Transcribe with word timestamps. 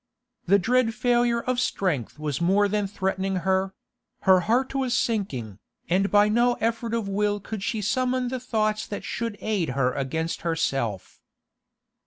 The 0.47 0.57
dread 0.57 0.95
failure 0.95 1.41
of 1.43 1.59
strength 1.59 2.17
was 2.17 2.41
more 2.41 2.67
than 2.67 2.87
threatening 2.87 3.35
her; 3.45 3.75
her 4.21 4.39
heart 4.39 4.73
was 4.73 4.97
sinking, 4.97 5.59
and 5.89 6.09
by 6.09 6.27
no 6.27 6.53
effort 6.55 6.95
of 6.95 7.07
will 7.07 7.39
could 7.39 7.61
she 7.61 7.81
summon 7.83 8.29
the 8.29 8.39
thoughts 8.39 8.87
that 8.87 9.03
should 9.03 9.37
aid 9.41 9.69
her 9.77 9.93
against 9.93 10.41
herself. 10.41 11.21